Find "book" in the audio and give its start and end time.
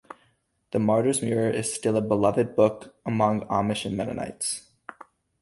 2.55-2.95